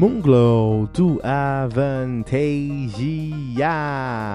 [0.00, 1.68] Moonglow do Avantasia,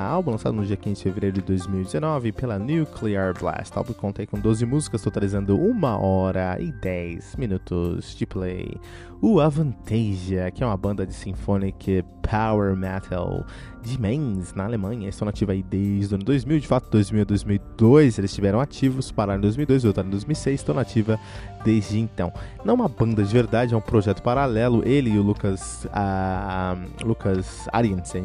[0.07, 3.75] álbum lançado no dia 15 de fevereiro de 2019 pela Nuclear Blast.
[3.75, 8.79] O álbum conta com 12 músicas, totalizando 1 hora e 10 minutos de play.
[9.19, 13.43] O Avantasia, que é uma banda de symphonic power metal
[13.81, 17.25] de Mainz, na Alemanha, estão nativos aí desde o ano 2000, de fato, 2000 a
[17.25, 21.19] 2002 eles estiveram ativos, pararam em 2002, voltaram em 2006, estão nativa
[21.63, 22.31] desde então.
[22.63, 25.54] Não é uma banda de verdade, é um projeto paralelo, ele e o Lucas,
[25.91, 27.67] a, Lucas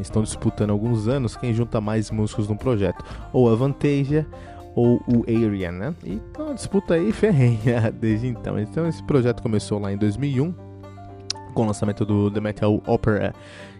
[0.00, 4.27] estão disputando há alguns anos quem junta mais músicos no projeto, ou Avantasia
[4.75, 5.94] ou o Arian, né?
[6.05, 8.59] Então uma disputa aí ferrenha desde então.
[8.59, 10.53] Então esse projeto começou lá em 2001,
[11.55, 13.34] com o lançamento do The Metal Opera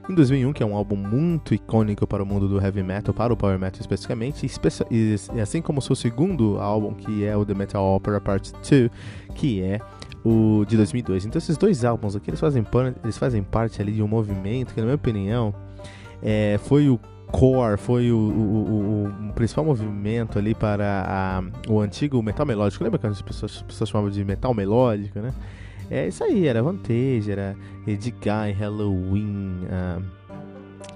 [0.09, 3.33] em 2001, que é um álbum muito icônico para o mundo do heavy metal, para
[3.33, 4.45] o power metal especificamente,
[4.91, 8.91] e, assim como o seu segundo álbum, que é o The Metal Opera Part 2,
[9.35, 9.81] que é
[10.25, 11.27] o de 2002.
[11.27, 12.65] Então esses dois álbuns aqui, eles fazem,
[13.03, 15.55] eles fazem parte ali de um movimento que, na minha opinião,
[16.23, 16.99] é, foi o
[17.31, 22.83] core, foi o, o, o, o, principal movimento ali para a, o antigo metal melódico.
[22.83, 25.33] Lembra que as pessoas, as pessoas chamavam de metal melódico, né?
[25.91, 30.03] É isso aí, era Vantage, era Edguy, Halloween, uh,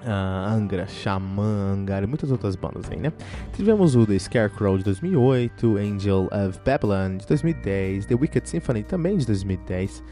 [0.04, 3.12] uh, Angra, Xamã, Angar e muitas outras bandas aí, né?
[3.54, 9.16] Tivemos o The Scarecrow de 2008, Angel of Babylon de 2010, The Wicked Symphony também
[9.16, 10.02] de 2010,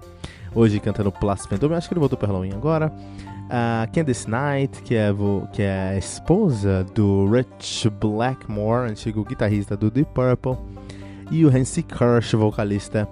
[0.53, 2.91] hoje canta no Plus Phantom, acho que ele voltou para Halloween agora.
[2.91, 5.11] Uh, Candice Knight, que é,
[5.53, 10.57] que é a esposa do Rich Blackmore, antigo guitarrista do Deep Purple,
[11.31, 13.09] e o Hansi Kirsch, vocalista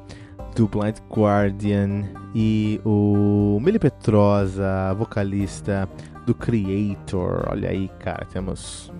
[0.56, 5.88] do Blind Guardian e o Mili Petrosa, vocalista
[6.26, 7.46] do Creator.
[7.50, 8.92] Olha aí, cara, temos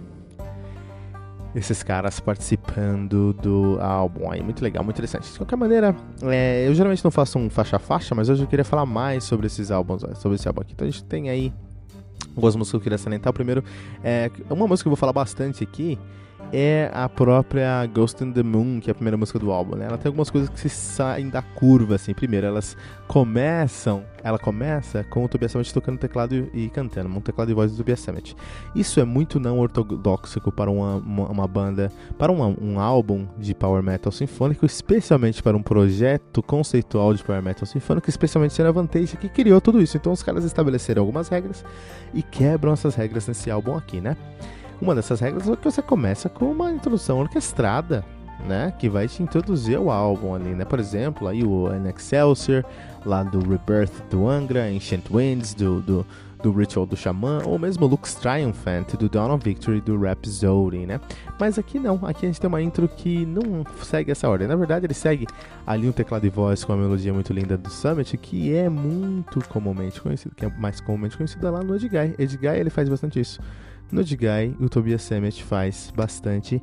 [1.54, 4.42] esses caras participando do álbum aí.
[4.42, 5.30] Muito legal, muito interessante.
[5.30, 8.46] De qualquer maneira, é, eu geralmente não faço um faixa a faixa, mas hoje eu
[8.46, 10.72] queria falar mais sobre esses álbuns, sobre esse álbum aqui.
[10.72, 11.52] Então a gente tem aí
[12.28, 13.30] algumas músicas que eu queria salientar.
[13.30, 13.64] O primeiro
[14.02, 15.98] é uma música que eu vou falar bastante aqui
[16.52, 19.86] é a própria Ghost in the Moon, que é a primeira música do álbum, né?
[19.86, 22.12] Ela tem algumas coisas que se saem da curva, assim.
[22.12, 22.76] Primeiro, elas
[23.06, 27.72] começam, ela começa com o Tobias Sammet tocando teclado e, cantando, um teclado e voz
[27.72, 28.36] do Tobias Sammet.
[28.74, 33.54] Isso é muito não ortodoxo para uma, uma, uma banda, para uma, um álbum de
[33.54, 38.72] power metal sinfônico, especialmente para um projeto conceitual de power metal sinfônico, especialmente sendo a
[38.72, 39.96] Vantage que criou tudo isso.
[39.96, 41.64] Então os caras estabeleceram algumas regras
[42.12, 44.16] e quebram essas regras nesse álbum aqui, né?
[44.80, 48.02] Uma dessas regras é que você começa com uma introdução orquestrada,
[48.46, 48.72] né?
[48.78, 50.64] Que vai te introduzir ao álbum ali, né?
[50.64, 52.64] Por exemplo, aí o An Excelsior,
[53.04, 56.06] lá do Rebirth do Angra, Ancient Winds, do, do,
[56.42, 60.98] do Ritual do Xamã, ou mesmo Lux Triumphant, do Dawn of Victory, do Rhapsody, né?
[61.38, 64.48] Mas aqui não, aqui a gente tem uma intro que não segue essa ordem.
[64.48, 65.26] Na verdade, ele segue
[65.66, 69.46] ali um teclado e voz com uma melodia muito linda do Summit, que é muito
[69.48, 72.14] comumente conhecido, que é mais comumente conhecida lá no Edguy.
[72.18, 73.40] Edguy, ele faz bastante isso
[73.92, 76.62] no Edguy, o Tobias Sammet faz bastante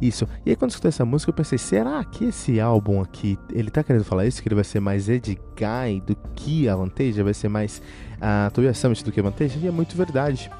[0.00, 0.28] isso.
[0.44, 3.70] E aí quando eu escutei essa música, eu pensei, será que esse álbum aqui, ele
[3.70, 4.42] tá querendo falar isso?
[4.42, 7.22] Que ele vai ser mais Edguy do que a Vantage?
[7.22, 7.82] Vai ser mais
[8.20, 9.58] a uh, Tobias Sammet do que a Vantage?
[9.58, 10.50] E é muito verdade.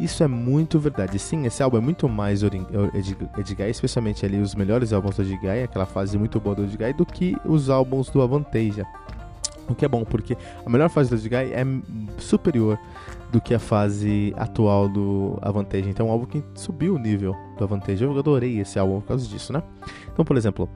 [0.00, 1.18] Isso é muito verdade.
[1.18, 5.86] Sim, esse álbum é muito mais Edguy, especialmente ali os melhores álbuns do Edguy, aquela
[5.86, 8.86] fase muito boa do Edguy, do que os álbuns do Avanteja.
[9.68, 11.64] O que é bom, porque a melhor fase do Edguy é
[12.18, 12.78] superior
[13.30, 15.88] do que a fase atual do Avantage.
[15.88, 18.02] Então é um álbum que subiu o nível do Avantage.
[18.02, 19.62] Eu adorei esse álbum por causa disso, né?
[20.12, 20.68] Então, por exemplo,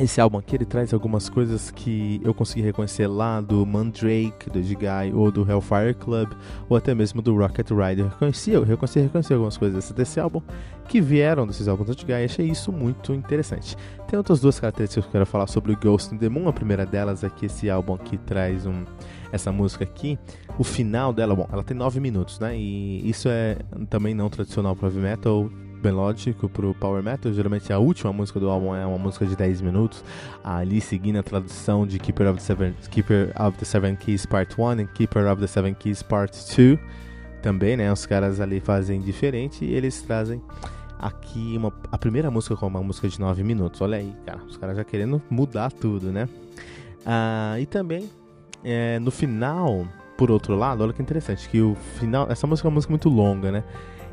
[0.00, 4.58] esse álbum aqui ele traz algumas coisas que eu consegui reconhecer lá do Mandrake, do
[4.58, 6.32] Edguy, ou do Hellfire Club,
[6.68, 8.08] ou até mesmo do Rocket Rider.
[8.08, 10.40] Reconheci, eu reconheci, reconheci algumas coisas desse álbum
[10.88, 13.76] que vieram desses álbuns do Edguy e achei isso muito interessante.
[14.08, 16.48] Tem outras duas características que eu quero falar sobre o Ghost in the Moon.
[16.48, 18.84] A primeira delas é que esse álbum aqui traz um
[19.32, 20.18] essa música aqui,
[20.58, 22.56] o final dela, bom, ela tem 9 minutos, né?
[22.56, 23.58] E isso é
[23.88, 25.48] também não tradicional para heavy metal,
[25.82, 27.32] melódico pro power metal.
[27.32, 30.04] Geralmente a última música do álbum é uma música de 10 minutos,
[30.44, 34.54] ali seguindo a tradução de Keeper of the Seven, Keeper of the Seven Keys Part
[34.60, 36.78] 1 e Keeper of the Seven Keys Part 2.
[37.42, 37.90] Também, né?
[37.90, 40.42] Os caras ali fazem diferente e eles trazem
[40.98, 43.80] aqui uma, a primeira música com uma música de 9 minutos.
[43.80, 46.28] Olha aí, cara, os caras já querendo mudar tudo, né?
[47.06, 48.10] Ah, e também
[48.62, 49.86] é, no final,
[50.16, 53.08] por outro lado, olha que interessante, que o final, essa música é uma música muito
[53.08, 53.64] longa, né?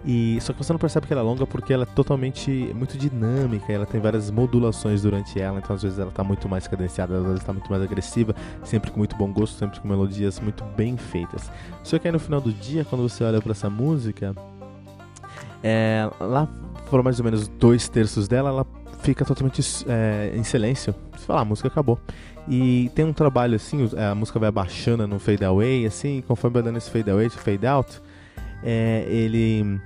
[0.06, 2.98] E só que você não percebe que ela é longa porque ela é totalmente muito
[2.98, 7.18] dinâmica, ela tem várias modulações durante ela, então às vezes ela está muito mais cadenciada,
[7.18, 8.34] às vezes está muito mais agressiva,
[8.64, 11.52] sempre com muito bom gosto, sempre com melodias muito bem feitas.
[11.84, 14.34] Só que aí no final do dia, quando você olha para essa música,
[15.64, 16.48] é, lá
[16.90, 18.66] foram mais ou menos dois terços dela, ela
[19.02, 20.94] fica totalmente é, em silêncio.
[21.16, 22.00] Você fala, ah, a música acabou.
[22.48, 26.64] E tem um trabalho assim, a música vai abaixando no fade away, assim, conforme vai
[26.64, 28.02] dando esse fade away, fade out,
[28.64, 29.80] é, ele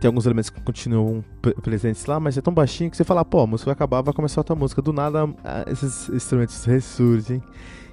[0.00, 1.24] tem alguns elementos que continuam
[1.62, 4.12] presentes lá, mas é tão baixinho que você fala, pô, a música vai acabar, vai
[4.12, 4.82] começar outra música.
[4.82, 5.28] Do nada,
[5.66, 7.42] esses instrumentos ressurgem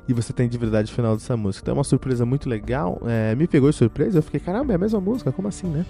[0.07, 1.63] e você tem de verdade o final dessa música.
[1.63, 3.01] Então é uma surpresa muito legal.
[3.05, 5.85] É, me pegou de surpresa, eu fiquei, caramba, é a mesma música, como assim, né?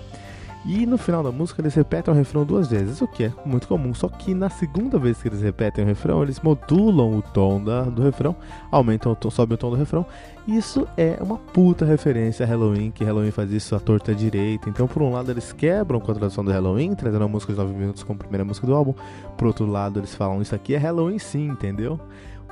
[0.65, 3.67] E no final da música eles repetem o refrão duas vezes, o que é muito
[3.67, 3.94] comum.
[3.94, 7.83] Só que na segunda vez que eles repetem o refrão, eles modulam o tom da,
[7.83, 8.35] do refrão,
[8.71, 10.03] aumentam o tom, sobem o tom do refrão.
[10.47, 14.67] Isso é uma puta referência a Halloween, que Halloween faz isso à torta direita.
[14.67, 17.59] Então, por um lado, eles quebram com a tradução do Halloween, trazendo a música de
[17.59, 18.95] 9 minutos como primeira música do álbum.
[19.38, 22.00] Por outro lado, eles falam isso aqui é Halloween sim, entendeu?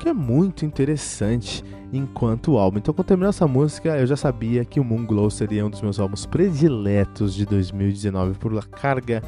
[0.03, 1.63] Que é muito interessante
[1.93, 2.77] enquanto álbum.
[2.77, 5.81] Então, quando terminou essa música, eu já sabia que o Moon Glow seria um dos
[5.81, 9.23] meus álbuns prediletos de 2019 por a carga,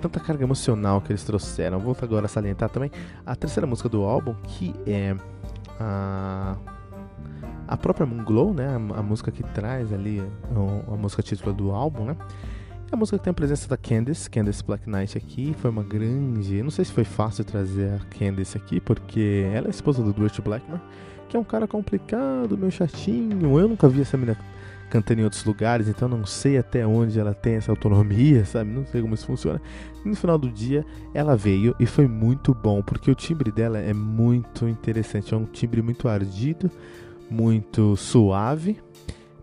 [0.00, 1.78] tanta carga emocional que eles trouxeram.
[1.78, 2.90] Vou agora salientar também
[3.26, 5.14] a terceira música do álbum, que é
[5.78, 6.56] a
[7.68, 11.52] a própria Moon Glow, né, a, a música que traz ali a, a música título
[11.54, 12.16] do álbum, né?
[12.92, 16.62] A música tem a presença da Candice, Candice Black Knight aqui, foi uma grande.
[16.62, 20.38] Não sei se foi fácil trazer a Candice aqui, porque ela é esposa do Dutch
[20.40, 20.80] Blackmore,
[21.28, 23.58] que é um cara complicado, meio chatinho.
[23.58, 24.38] Eu nunca vi essa menina
[24.90, 28.70] cantando em outros lugares, então não sei até onde ela tem essa autonomia, sabe?
[28.70, 29.60] Não sei como isso funciona.
[30.04, 33.78] E no final do dia, ela veio e foi muito bom, porque o timbre dela
[33.78, 35.34] é muito interessante.
[35.34, 36.70] É um timbre muito ardido,
[37.28, 38.78] muito suave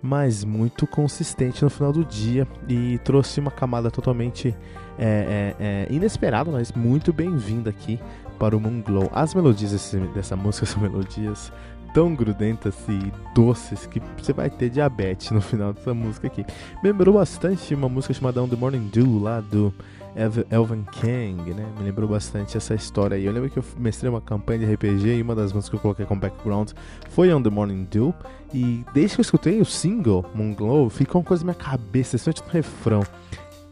[0.01, 4.55] mas muito consistente no final do dia e trouxe uma camada totalmente
[4.97, 7.99] é, é, é, inesperada, mas muito bem-vinda aqui
[8.39, 9.09] para o Moon Glow.
[9.13, 11.51] As melodias desse, dessa música são melodias
[11.93, 16.45] tão grudentas e doces que você vai ter diabetes no final dessa música aqui.
[16.81, 19.73] Me lembrou bastante uma música chamada On The Morning Dew lá do
[20.15, 21.65] Elvan Kang, né?
[21.77, 23.25] Me lembrou bastante essa história aí.
[23.25, 25.79] Eu lembro que eu mestrei uma campanha de RPG e uma das músicas que eu
[25.79, 26.71] coloquei como background
[27.09, 28.13] foi On The Morning Dew.
[28.53, 32.15] E desde que eu escutei o single, Moon Glow, ficou uma coisa na minha cabeça,
[32.15, 33.03] especialmente no refrão.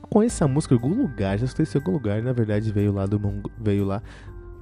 [0.09, 2.93] conheço essa música em algum lugar, já escutei isso em algum lugar, na verdade veio
[2.93, 3.19] lá do
[3.59, 4.01] veio lá.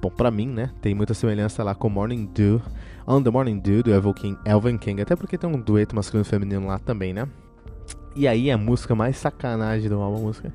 [0.00, 0.70] Bom, pra mim, né?
[0.80, 2.60] Tem muita semelhança lá com Morning Dew,
[3.06, 6.24] On the Morning Dew do Elvin King, Elvin King, até porque tem um dueto masculino
[6.24, 7.26] e feminino lá também, né?
[8.14, 10.52] E aí a música mais sacanagem do álbum, a música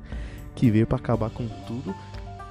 [0.54, 1.94] que veio para acabar com tudo.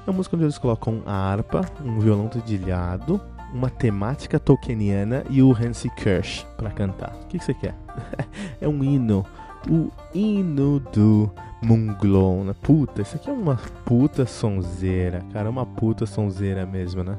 [0.05, 3.21] É a música onde eles colocam a harpa, um violão dedilhado,
[3.53, 7.15] uma temática tolkieniana e o Hansi Kirsch para cantar.
[7.23, 7.75] O que, que você quer?
[8.59, 9.25] é um hino.
[9.69, 11.31] O hino do
[11.61, 12.55] Munglon, né?
[12.61, 13.55] Puta, isso aqui é uma
[13.85, 15.49] puta sonzeira, cara.
[15.49, 17.17] Uma puta sonzeira mesmo, né?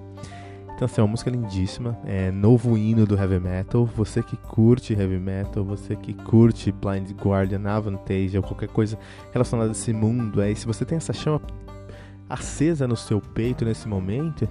[0.75, 1.97] Então, assim, é uma música lindíssima.
[2.05, 3.87] É novo hino do heavy metal.
[3.87, 8.99] Você que curte heavy metal, você que curte Blind Guardian, Avantage ou qualquer coisa
[9.33, 11.41] relacionada a esse mundo, aí, se você tem essa chama
[12.29, 14.49] acesa no seu peito nesse momento,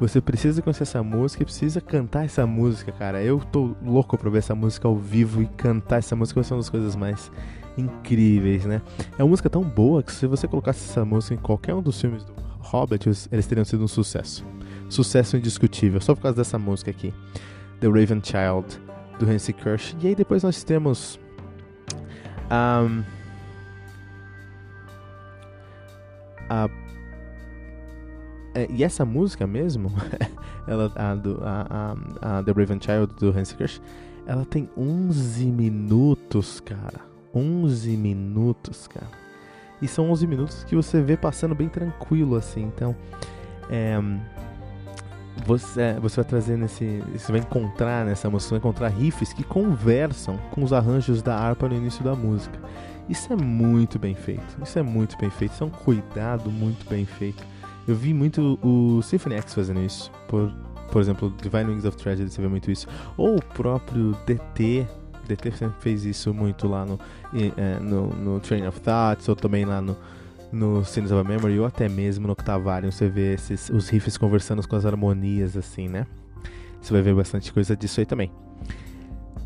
[0.00, 3.22] você precisa conhecer essa música e precisa cantar essa música, cara.
[3.22, 6.54] Eu tô louco pra ver essa música ao vivo e cantar essa música vai ser
[6.54, 7.30] uma das coisas mais
[7.76, 8.80] incríveis, né?
[9.18, 12.00] É uma música tão boa que se você colocasse essa música em qualquer um dos
[12.00, 14.44] filmes do Hobbit, eles teriam sido um sucesso.
[14.88, 17.12] Sucesso indiscutível, só por causa dessa música aqui.
[17.80, 18.80] The Raven Child,
[19.18, 19.94] do Hansi Kirsch.
[20.00, 21.18] E aí depois nós temos...
[22.50, 23.04] Um,
[26.48, 26.68] a
[28.58, 29.92] é, e essa música mesmo,
[30.66, 33.80] ela, a, do, a, a, a, The Raven Child do Hans Kirsch,
[34.26, 37.00] ela tem 11 minutos, cara.
[37.32, 39.06] 11 minutos, cara.
[39.80, 42.64] E são 11 minutos que você vê passando bem tranquilo, assim.
[42.64, 42.96] Então,
[43.70, 43.96] é,
[45.48, 47.02] você, você vai trazer nesse.
[47.14, 51.66] Você vai encontrar nessa música, vai encontrar riffs que conversam com os arranjos da harpa
[51.66, 52.60] no início da música.
[53.08, 54.44] Isso é muito bem feito.
[54.62, 55.52] Isso é muito bem feito.
[55.52, 57.42] Isso é um cuidado muito bem feito.
[57.86, 60.12] Eu vi muito o Symphony X fazendo isso.
[60.28, 60.52] Por,
[60.92, 62.86] por exemplo, Divine Wings of Tragedy, você vê muito isso.
[63.16, 64.86] Ou o próprio DT.
[65.26, 67.00] DT sempre fez isso muito lá no,
[67.56, 69.96] é, no, no Train of Thoughts, ou também lá no,
[70.52, 74.16] no Sins of a Memory, ou até mesmo no Octavarium, você vê esses, os riffs
[74.16, 76.06] conversando com as harmonias, assim, né?
[76.80, 78.30] Você vai ver bastante coisa disso aí também.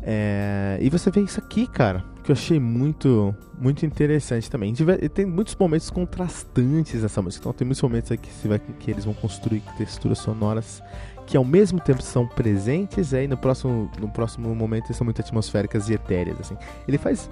[0.01, 4.73] É, e você vê isso aqui, cara, que eu achei muito, muito interessante também.
[5.13, 7.43] Tem muitos momentos contrastantes nessa música.
[7.43, 10.81] Então tem muitos momentos aqui que, vai, que eles vão construir texturas sonoras
[11.25, 15.89] que ao mesmo tempo são presentes, aí no próximo, no próximo momento são muito atmosféricas
[15.89, 16.39] e etéreas.
[16.39, 16.57] Assim.
[16.87, 17.29] Ele faz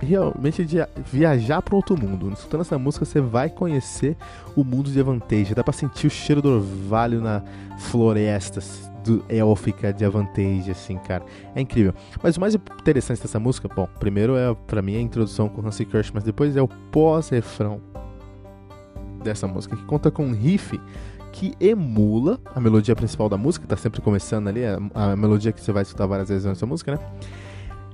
[0.00, 0.66] realmente
[1.10, 2.30] viajar para outro mundo.
[2.32, 4.16] Escutando essa música, você vai conhecer
[4.54, 5.54] o mundo de Avantage.
[5.54, 7.42] Dá para sentir o cheiro do orvalho na
[7.78, 8.60] floresta
[9.04, 11.24] do élfica de Avantage, assim, cara.
[11.54, 11.94] É incrível.
[12.22, 15.84] Mas o mais interessante dessa música, bom, primeiro é para mim a introdução com Hansi
[15.84, 17.80] Kirsch, mas depois é o pós-refrão
[19.22, 20.80] dessa música, que conta com um riff
[21.32, 25.60] que emula a melodia principal da música, tá sempre começando ali, a, a melodia que
[25.60, 26.98] você vai escutar várias vezes nessa música, né?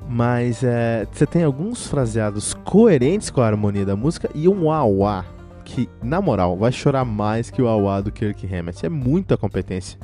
[0.09, 5.25] Mas é, você tem alguns fraseados coerentes com a harmonia da música e um auá
[5.65, 8.85] que, na moral, vai chorar mais que o auá do Kirk Hammett.
[8.85, 9.99] É muita competência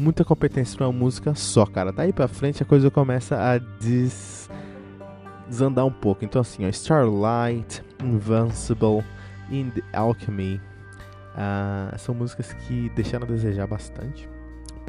[0.00, 1.92] muita competência pra uma música só, cara.
[1.92, 4.48] Daí pra frente a coisa começa a des...
[5.46, 6.24] desandar um pouco.
[6.24, 9.04] Então, assim, ó, Starlight, Invincible,
[9.50, 10.60] In the Alchemy
[11.34, 14.28] uh, são músicas que deixaram a desejar bastante.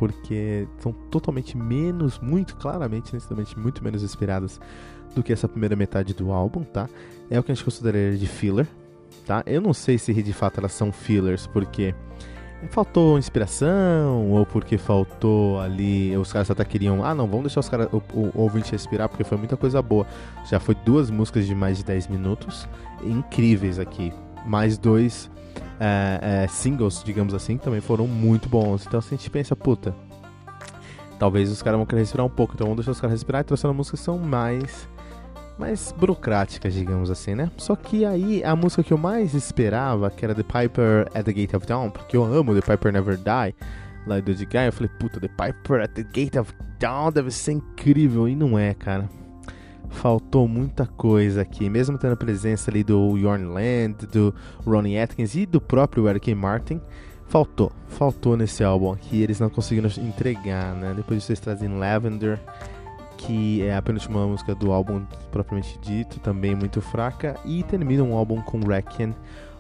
[0.01, 4.59] Porque são totalmente menos, muito claramente, nitidamente, muito menos inspiradas
[5.13, 6.89] do que essa primeira metade do álbum, tá?
[7.29, 8.67] É o que a gente consideraria de filler,
[9.27, 9.43] tá?
[9.45, 11.93] Eu não sei se de fato elas são fillers, porque
[12.71, 17.69] faltou inspiração ou porque faltou ali os caras até queriam ah não vamos deixar os
[17.69, 20.05] caras o, o, ouvinte respirar porque foi muita coisa boa
[20.45, 22.67] já foi duas músicas de mais de 10 minutos
[23.03, 24.13] incríveis aqui
[24.45, 25.27] mais dois
[25.79, 29.95] é, é, singles digamos assim também foram muito bons então assim, a gente pensa puta
[31.19, 33.43] talvez os caras vão querer respirar um pouco então vamos deixar os caras respirar e
[33.43, 34.89] trouxeram músicas que são mais
[35.61, 37.51] mais burocráticas, digamos assim, né?
[37.55, 41.31] Só que aí a música que eu mais esperava, que era The Piper at the
[41.31, 43.55] Gate of Dawn, porque eu amo The Piper Never Die,
[44.07, 47.53] lá do Guy, eu falei, puta, The Piper at the Gate of Dawn deve ser
[47.53, 49.07] incrível, e não é, cara.
[49.91, 54.33] Faltou muita coisa aqui, mesmo tendo a presença ali do Yorn Land, do
[54.65, 56.81] Ronnie Atkins e do próprio Eric Martin,
[57.27, 60.93] faltou, faltou nesse álbum aqui, eles não conseguiram entregar, né?
[60.95, 62.39] Depois vocês trazem Lavender,
[63.17, 68.15] que é a penúltima música do álbum propriamente dito, também muito fraca, e termina um
[68.15, 69.13] álbum com Requiem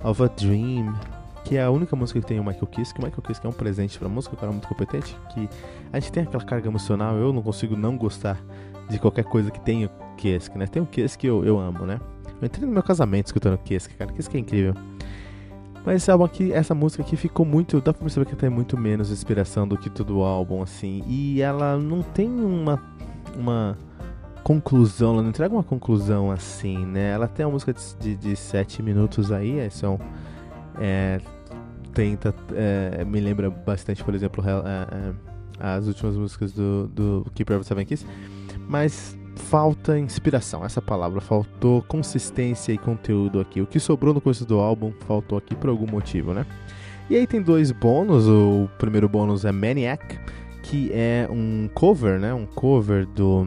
[0.03, 0.95] of a Dream,
[1.43, 2.99] que é a única música que tem o Michael Kiske.
[2.99, 5.47] O Michael Kiske é um presente pra música, um cara muito competente, que
[5.93, 8.41] a gente tem aquela carga emocional, eu não consigo não gostar
[8.91, 10.67] de qualquer coisa que tenha Kiske, né?
[10.67, 11.99] Tem um Kiske que eu, eu amo, né?
[12.41, 14.73] Eu entrei no meu casamento escutando Kiske, cara, Kiske é incrível.
[15.85, 17.81] Mas esse álbum aqui, essa música aqui ficou muito.
[17.81, 21.03] Dá pra perceber que tem muito menos inspiração do que todo o álbum, assim.
[21.07, 22.79] E ela não tem uma
[23.35, 23.77] uma
[24.43, 27.11] conclusão, ela não entrega uma conclusão assim, né?
[27.11, 29.99] Ela tem uma música de, de, sete minutos aí, é, são.
[30.79, 31.19] É,
[31.93, 32.33] tenta.
[32.53, 35.13] É, me lembra bastante, por exemplo, é, é,
[35.59, 38.05] as últimas músicas do, do Keeper of Seven Keys,
[38.71, 43.59] mas falta inspiração, essa palavra, faltou consistência e conteúdo aqui.
[43.59, 46.45] O que sobrou no começo do álbum faltou aqui por algum motivo, né?
[47.09, 50.17] E aí tem dois bônus, o primeiro bônus é Maniac,
[50.63, 52.33] que é um cover, né?
[52.33, 53.41] Um cover do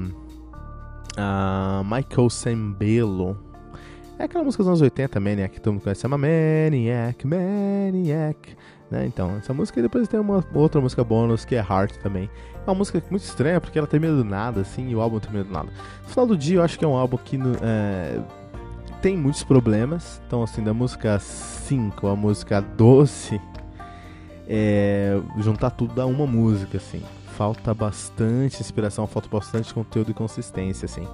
[1.16, 3.38] uh, Michael Sembello.
[4.18, 8.56] É aquela música dos anos 80, Maniac, todo mundo conhece, uma Maniac, Maniac.
[8.90, 9.06] Né?
[9.06, 12.30] Então, essa música e depois tem uma outra música bônus que é Heart também.
[12.64, 15.44] É uma música muito estranha porque ela termina do nada, assim, e o álbum termina
[15.44, 15.68] do nada.
[16.02, 18.20] No final do dia, eu acho que é um álbum que é,
[19.02, 20.22] tem muitos problemas.
[20.26, 23.40] Então, assim, da música 5 a música 12,
[24.46, 27.02] é, juntar tudo dá uma música, assim.
[27.36, 31.06] Falta bastante inspiração, falta bastante conteúdo e consistência, assim.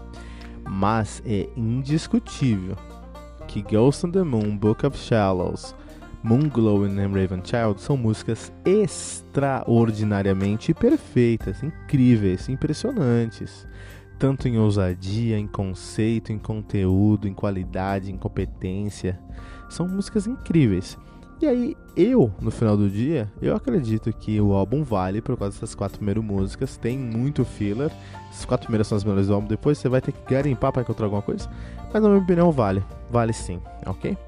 [0.72, 2.76] Mas é indiscutível
[3.48, 5.74] que Ghost on the Moon, Book of Shallows,
[6.22, 13.66] Moonglow e Raven Child são músicas extraordinariamente perfeitas, incríveis, impressionantes.
[14.16, 19.18] Tanto em ousadia, em conceito, em conteúdo, em qualidade, em competência.
[19.68, 20.96] São músicas incríveis.
[21.40, 25.54] E aí, eu, no final do dia, eu acredito que o álbum vale por causa
[25.54, 26.76] dessas quatro primeiras músicas.
[26.76, 27.90] Tem muito filler.
[28.28, 29.48] As quatro primeiras são as melhores do álbum.
[29.48, 31.48] Depois você vai ter que garimpar para encontrar alguma coisa.
[31.92, 32.84] Mas na minha opinião, vale.
[33.10, 34.18] Vale sim, ok?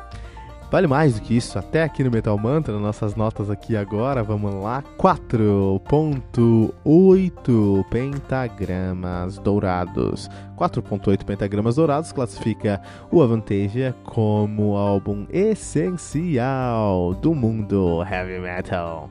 [0.73, 4.55] Vale mais do que isso, até aqui no Metal Mantra, nossas notas aqui agora, vamos
[4.55, 4.83] lá.
[4.97, 10.31] 4.8 pentagramas dourados.
[10.57, 19.11] 4.8 pentagramas dourados classifica o Avantasia como álbum essencial do mundo heavy metal.